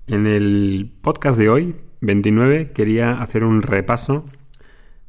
[0.07, 4.25] En el podcast de hoy, 29, quería hacer un repaso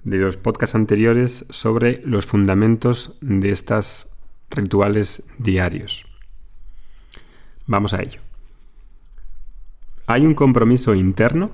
[0.03, 4.09] de los podcasts anteriores sobre los fundamentos de estas
[4.49, 6.05] rituales diarios.
[7.65, 8.21] Vamos a ello.
[10.07, 11.51] Hay un compromiso interno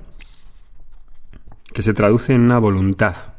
[1.74, 3.34] que se traduce en una voluntad,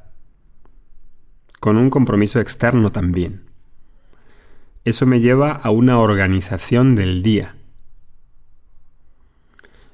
[1.59, 3.45] con un compromiso externo también.
[4.85, 7.55] Eso me lleva a una organización del día.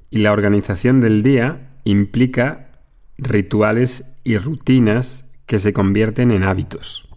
[0.09, 2.82] Y la organización del día implica
[3.18, 7.12] rituales y rutinas que se convierten en hábitos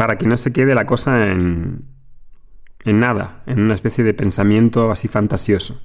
[0.00, 1.84] para que no se quede la cosa en,
[2.86, 5.78] en nada, en una especie de pensamiento así fantasioso.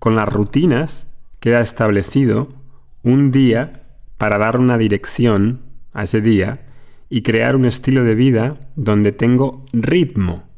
[0.00, 1.06] Con las rutinas
[1.38, 2.48] queda establecido
[3.04, 3.84] un día
[4.18, 5.60] para dar una dirección
[5.92, 6.66] a ese día
[7.08, 10.48] y crear un estilo de vida donde tengo ritmo.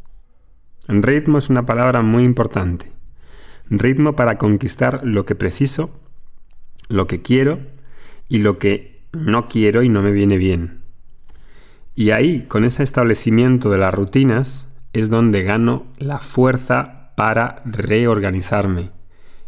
[0.89, 2.91] Ritmo es una palabra muy importante.
[3.69, 5.91] Ritmo para conquistar lo que preciso,
[6.89, 7.59] lo que quiero
[8.31, 10.86] y lo que no quiero y no me viene bien.
[11.99, 18.91] Y ahí, con ese establecimiento de las rutinas, es donde gano la fuerza para reorganizarme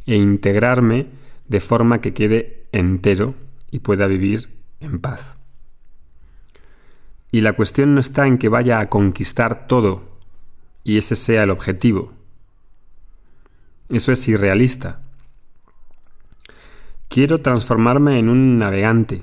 [0.07, 1.09] e integrarme
[1.47, 3.35] de forma que quede entero
[3.71, 4.49] y pueda vivir
[4.81, 5.37] en paz.
[7.31, 10.09] Y la cuestión no está en que vaya a conquistar todo
[10.83, 12.15] y ese sea el objetivo.
[13.91, 15.03] Eso es irrealista.
[17.09, 19.23] Quiero transformarme en un navegante,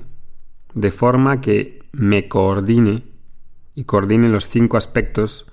[0.74, 3.15] de forma que me coordine
[3.76, 5.46] y coordine los cinco aspectos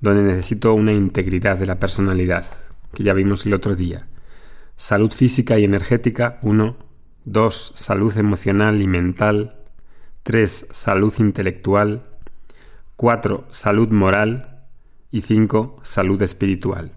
[0.00, 2.46] donde necesito una integridad de la personalidad,
[2.94, 4.06] que ya vimos el otro día.
[4.76, 6.76] Salud física y energética, 1.
[7.24, 7.72] 2.
[7.74, 9.56] Salud emocional y mental.
[10.22, 10.68] 3.
[10.70, 12.06] Salud intelectual.
[12.96, 13.46] 4.
[13.50, 14.66] Salud moral.
[15.10, 15.80] Y 5.
[15.82, 16.92] Salud espiritual.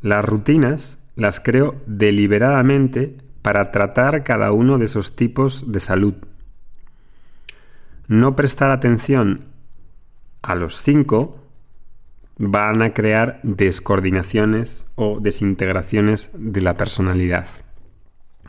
[0.00, 6.14] Las rutinas las creo deliberadamente para tratar cada uno de esos tipos de salud
[8.06, 9.46] no prestar atención
[10.42, 11.40] a los cinco
[12.36, 17.46] van a crear descoordinaciones o desintegraciones de la personalidad.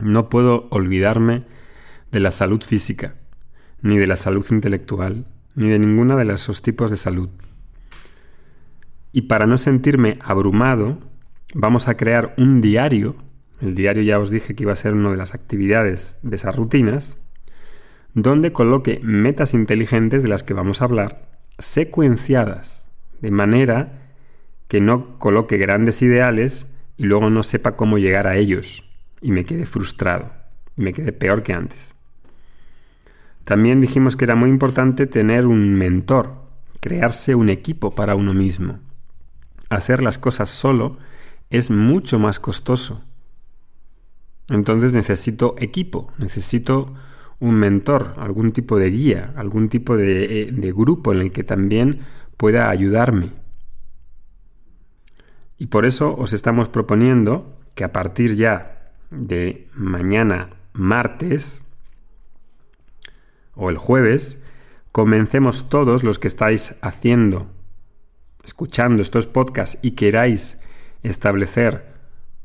[0.00, 1.44] No puedo olvidarme
[2.12, 3.14] de la salud física,
[3.80, 7.30] ni de la salud intelectual, ni de ninguna de esos tipos de salud.
[9.12, 10.98] Y para no sentirme abrumado,
[11.54, 13.16] vamos a crear un diario.
[13.62, 16.54] El diario ya os dije que iba a ser una de las actividades de esas
[16.54, 17.18] rutinas
[18.16, 21.28] donde coloque metas inteligentes de las que vamos a hablar,
[21.58, 22.88] secuenciadas,
[23.20, 24.14] de manera
[24.68, 26.66] que no coloque grandes ideales
[26.96, 28.84] y luego no sepa cómo llegar a ellos
[29.20, 30.32] y me quede frustrado,
[30.78, 31.94] y me quede peor que antes.
[33.44, 36.36] También dijimos que era muy importante tener un mentor,
[36.80, 38.80] crearse un equipo para uno mismo.
[39.68, 40.96] Hacer las cosas solo
[41.50, 43.04] es mucho más costoso.
[44.48, 46.94] Entonces necesito equipo, necesito
[47.38, 52.00] un mentor, algún tipo de guía, algún tipo eh, de, grupo en el que también
[52.36, 53.32] pueda ayudarme.
[55.58, 61.62] Y por eso os estamos proponiendo que a partir ya de mañana martes
[63.54, 64.40] o el jueves,
[64.92, 67.48] comencemos todos los que estáis haciendo,
[68.44, 70.58] escuchando estos podcasts y queráis
[71.02, 71.86] establecer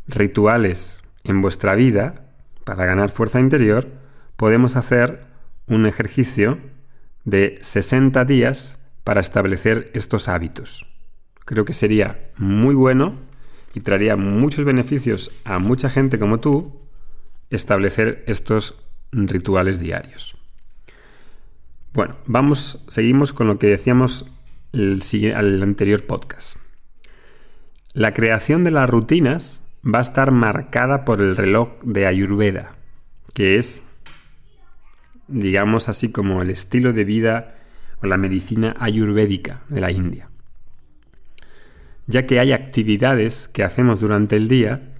[0.08, 2.26] rituales en vuestra vida
[2.64, 4.01] para ganar fuerza interior,
[4.42, 5.24] podemos hacer
[5.68, 6.58] un ejercicio
[7.26, 10.88] de 60 días para establecer estos hábitos.
[11.46, 13.20] Creo que sería muy bueno
[13.76, 16.82] y traería muchos beneficios a mucha gente como tú
[17.52, 20.36] establecer estos rituales diarios.
[21.94, 24.26] Bueno, vamos, seguimos con lo que decíamos
[24.72, 25.04] el,
[25.36, 26.58] al anterior podcast.
[27.94, 32.72] La creación de las rutinas va a estar marcada por el reloj de Ayurveda,
[33.36, 33.84] que es
[35.32, 37.56] digamos así como el estilo de vida
[38.02, 40.30] o la medicina ayurvédica de la India.
[42.08, 44.92] Ya que hay actividades que hacemos durante el día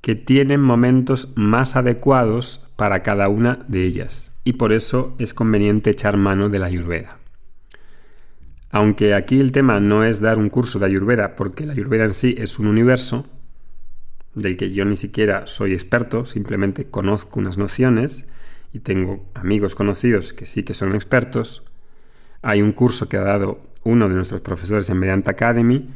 [0.00, 5.90] que tienen momentos más adecuados para cada una de ellas, y por eso es conveniente
[5.90, 7.18] echar mano de la ayurveda.
[8.70, 12.14] Aunque aquí el tema no es dar un curso de ayurveda, porque la ayurveda en
[12.14, 13.26] sí es un universo,
[14.34, 18.26] del que yo ni siquiera soy experto, simplemente conozco unas nociones,
[18.74, 21.62] y tengo amigos conocidos que sí que son expertos,
[22.42, 25.88] Hay un curso que ha dado uno de nuestros profesores en Vedanta Academy,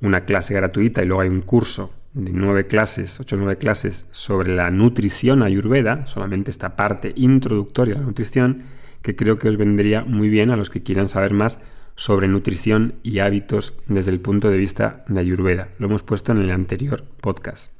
[0.00, 4.06] una clase gratuita y luego hay un curso de nueve clases, ocho o nueve clases
[4.10, 8.62] sobre la nutrición ayurveda, solamente esta parte introductoria a la nutrición,
[9.02, 11.58] que creo que os vendría muy bien a los que quieran saber más
[11.94, 15.68] sobre nutrición y hábitos desde el punto de vista de ayurveda.
[15.78, 17.70] Lo hemos puesto en el anterior podcast.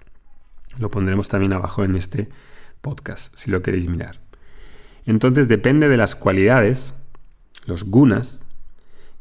[0.79, 2.29] Lo pondremos también abajo en este
[2.83, 4.22] podcast, si lo queréis mirar.
[5.07, 6.95] Entonces depende de las cualidades,
[7.67, 8.45] los gunas,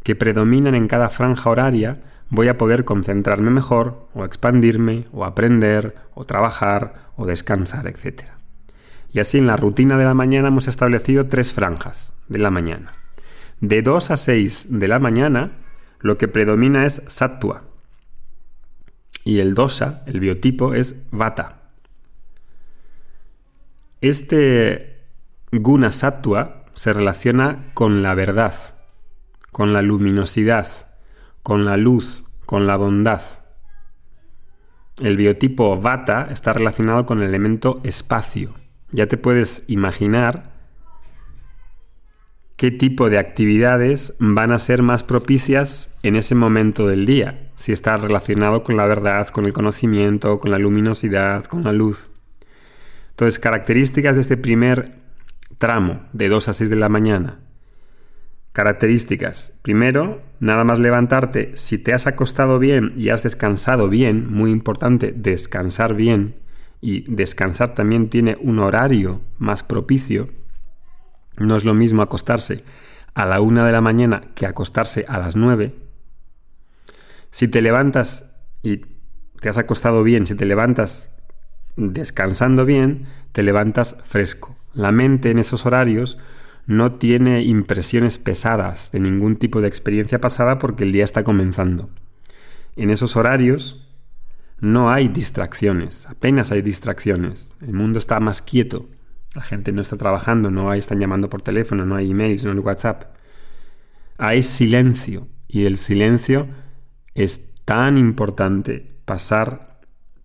[0.03, 5.95] que predominan en cada franja horaria, voy a poder concentrarme mejor, o expandirme, o aprender,
[6.13, 8.23] o trabajar, o descansar, etc.
[9.13, 12.91] Y así en la rutina de la mañana hemos establecido tres franjas de la mañana.
[13.59, 15.59] De 2 a 6 de la mañana,
[15.99, 17.63] lo que predomina es sattva.
[19.23, 21.61] Y el dosa, el biotipo, es vata.
[23.99, 24.90] Este
[25.51, 28.53] guna sattva se relaciona con la verdad,
[29.51, 30.67] con la luminosidad,
[31.43, 33.21] con la luz, con la bondad.
[34.97, 38.53] El biotipo vata está relacionado con el elemento espacio.
[38.91, 40.51] Ya te puedes imaginar
[42.55, 47.71] qué tipo de actividades van a ser más propicias en ese momento del día, si
[47.71, 52.11] está relacionado con la verdad, con el conocimiento, con la luminosidad, con la luz.
[53.09, 55.00] Entonces, características de este primer
[55.61, 57.39] tramo de 2 a 6 de la mañana.
[58.51, 59.53] Características.
[59.61, 65.13] Primero, nada más levantarte, si te has acostado bien y has descansado bien, muy importante,
[65.15, 66.39] descansar bien,
[66.81, 70.29] y descansar también tiene un horario más propicio.
[71.37, 72.63] No es lo mismo acostarse
[73.13, 75.75] a la una de la mañana que acostarse a las nueve.
[77.29, 78.31] Si te levantas
[78.63, 78.77] y
[79.39, 81.15] te has acostado bien, si te levantas
[81.75, 84.57] descansando bien, te levantas fresco.
[84.73, 86.17] La mente en esos horarios
[86.65, 91.89] no tiene impresiones pesadas de ningún tipo de experiencia pasada porque el día está comenzando.
[92.75, 93.87] En esos horarios
[94.59, 97.55] no hay distracciones, apenas hay distracciones.
[97.61, 98.89] El mundo está más quieto.
[99.33, 102.51] La gente no está trabajando, no hay, están llamando por teléfono, no hay emails, no
[102.51, 103.15] hay WhatsApp.
[104.17, 106.47] Hay silencio y el silencio
[107.15, 109.79] es tan importante pasar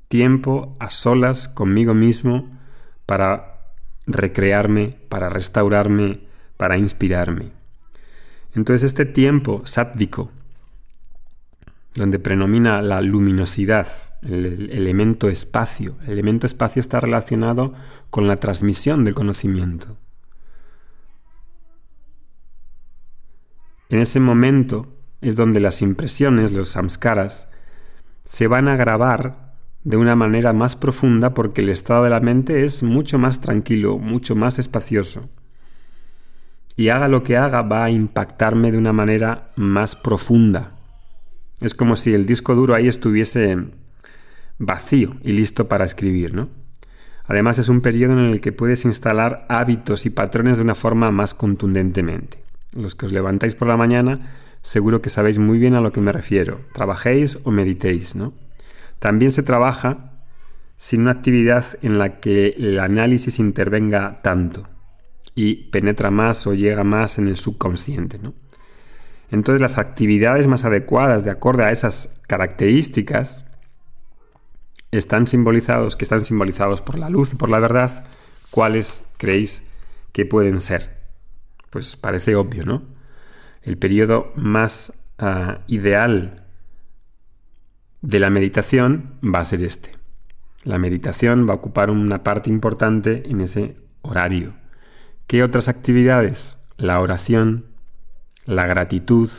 [0.08, 2.50] tiempo a solas conmigo mismo
[3.06, 3.55] para
[4.06, 6.20] recrearme, para restaurarme,
[6.56, 7.52] para inspirarme.
[8.54, 10.30] Entonces este tiempo sátvico,
[11.94, 13.88] donde predomina la luminosidad,
[14.22, 17.74] el, elemento espacio, el elemento espacio está relacionado
[18.10, 19.96] con la transmisión del conocimiento.
[23.88, 27.48] En ese momento es donde las impresiones, los samskaras,
[28.24, 29.45] se van a grabar
[29.86, 33.98] de una manera más profunda porque el estado de la mente es mucho más tranquilo,
[33.98, 35.28] mucho más espacioso.
[36.74, 40.72] Y haga lo que haga va a impactarme de una manera más profunda.
[41.60, 43.58] Es como si el disco duro ahí estuviese
[44.58, 46.48] vacío y listo para escribir, ¿no?
[47.24, 51.12] Además es un periodo en el que puedes instalar hábitos y patrones de una forma
[51.12, 52.42] más contundentemente.
[52.72, 56.00] Los que os levantáis por la mañana seguro que sabéis muy bien a lo que
[56.00, 56.62] me refiero.
[56.72, 58.32] Trabajéis o meditéis, ¿no?
[58.98, 60.12] También se trabaja
[60.76, 64.68] sin una actividad en la que el análisis intervenga tanto
[65.34, 68.20] y penetra más o llega más en el subconsciente.
[69.30, 73.44] Entonces las actividades más adecuadas de acuerdo a esas características
[74.92, 78.04] están simbolizados, que están simbolizados por la luz y por la verdad,
[78.50, 79.62] ¿cuáles creéis
[80.12, 80.96] que pueden ser?
[81.70, 82.82] Pues parece obvio, ¿no?
[83.62, 86.45] El periodo más ah, ideal
[88.02, 89.92] de la meditación va a ser este.
[90.64, 94.54] La meditación va a ocupar una parte importante en ese horario.
[95.26, 96.56] ¿Qué otras actividades?
[96.76, 97.66] La oración,
[98.44, 99.30] la gratitud,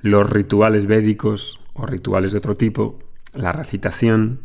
[0.00, 2.98] los rituales védicos o rituales de otro tipo,
[3.32, 4.40] la recitación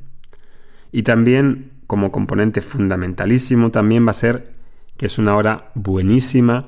[0.91, 4.53] y también como componente fundamentalísimo también va a ser
[4.98, 6.67] que es una hora buenísima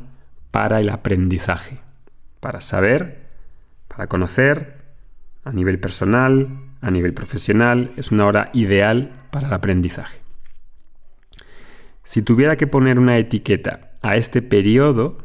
[0.52, 1.80] para el aprendizaje,
[2.40, 3.28] para saber,
[3.88, 4.77] para conocer
[5.48, 6.50] a nivel personal,
[6.82, 10.20] a nivel profesional, es una hora ideal para el aprendizaje.
[12.04, 15.18] Si tuviera que poner una etiqueta a este periodo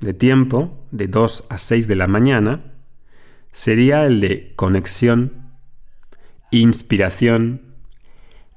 [0.00, 2.72] de tiempo, de 2 a 6 de la mañana,
[3.52, 5.52] sería el de conexión,
[6.50, 7.74] inspiración,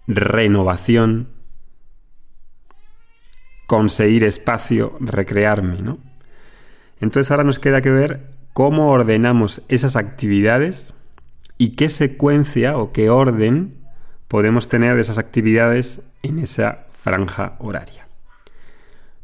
[0.07, 1.29] renovación,
[3.67, 5.99] conseguir espacio, recrearme, ¿no?
[7.01, 10.95] Entonces ahora nos queda que ver cómo ordenamos esas actividades
[11.57, 13.75] y qué secuencia o qué orden
[14.29, 18.07] podemos tener de esas actividades en esa franja horaria.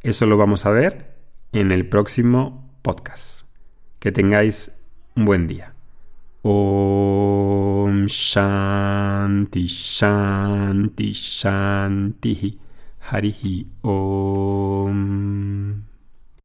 [0.01, 1.15] Eso lo vamos a ver
[1.53, 3.45] en el próximo podcast.
[3.99, 4.73] Que tengáis
[5.15, 5.75] un buen día.
[6.41, 12.59] Om Shanti Shanti Shanti
[13.09, 15.21] Harihi Om